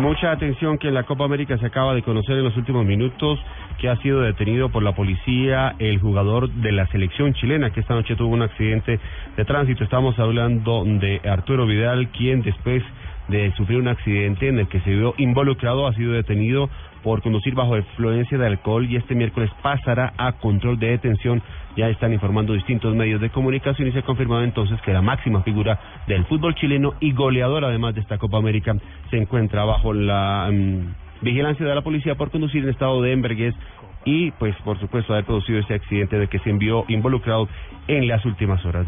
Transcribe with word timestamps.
Mucha 0.00 0.32
atención 0.32 0.76
que 0.78 0.88
en 0.88 0.94
la 0.94 1.04
Copa 1.04 1.24
América 1.24 1.56
se 1.56 1.66
acaba 1.66 1.94
de 1.94 2.02
conocer 2.02 2.36
en 2.36 2.42
los 2.42 2.56
últimos 2.56 2.84
minutos 2.84 3.38
que 3.78 3.88
ha 3.88 3.94
sido 3.98 4.22
detenido 4.22 4.68
por 4.68 4.82
la 4.82 4.92
policía 4.92 5.76
el 5.78 6.00
jugador 6.00 6.50
de 6.50 6.72
la 6.72 6.88
selección 6.88 7.32
chilena 7.34 7.70
que 7.70 7.78
esta 7.78 7.94
noche 7.94 8.16
tuvo 8.16 8.34
un 8.34 8.42
accidente 8.42 8.98
de 9.36 9.44
tránsito. 9.44 9.84
Estamos 9.84 10.18
hablando 10.18 10.82
de 10.84 11.20
Arturo 11.24 11.64
Vidal, 11.64 12.08
quien 12.08 12.42
después 12.42 12.82
de 13.28 13.52
sufrir 13.52 13.78
un 13.78 13.86
accidente 13.86 14.48
en 14.48 14.58
el 14.58 14.66
que 14.66 14.80
se 14.80 14.90
vio 14.90 15.14
involucrado 15.16 15.86
ha 15.86 15.94
sido 15.94 16.12
detenido 16.12 16.68
por 17.04 17.22
conducir 17.22 17.54
bajo 17.54 17.76
influencia 17.76 18.36
de 18.36 18.46
alcohol 18.48 18.90
y 18.90 18.96
este 18.96 19.14
miércoles 19.14 19.50
pasará 19.62 20.12
a 20.18 20.32
control 20.32 20.76
de 20.76 20.88
detención. 20.88 21.40
Ya 21.76 21.88
están 21.88 22.12
informando 22.12 22.52
distintos 22.52 22.94
medios 22.94 23.20
de 23.20 23.30
comunicación 23.30 23.88
y 23.88 23.92
se 23.92 24.00
ha 24.00 24.02
confirmado 24.02 24.42
entonces 24.42 24.80
que 24.82 24.92
la 24.92 25.02
máxima 25.02 25.42
figura 25.42 25.78
del 26.06 26.24
fútbol 26.26 26.54
chileno 26.54 26.94
y 27.00 27.12
goleador 27.12 27.64
además 27.64 27.94
de 27.94 28.00
esta 28.00 28.18
Copa 28.18 28.38
América 28.38 28.74
se 29.10 29.16
encuentra 29.16 29.64
bajo 29.64 29.92
la 29.92 30.50
mm, 30.52 31.24
vigilancia 31.24 31.66
de 31.66 31.74
la 31.74 31.82
policía 31.82 32.14
por 32.14 32.30
conducir 32.30 32.62
en 32.62 32.70
estado 32.70 33.02
de 33.02 33.12
embriaguez 33.12 33.54
y 34.04 34.30
pues 34.32 34.54
por 34.64 34.78
supuesto 34.78 35.12
haber 35.12 35.24
producido 35.24 35.58
ese 35.58 35.74
accidente 35.74 36.18
de 36.18 36.28
que 36.28 36.38
se 36.40 36.50
envió 36.50 36.84
involucrado 36.88 37.48
en 37.88 38.06
las 38.06 38.24
últimas 38.24 38.64
horas. 38.64 38.82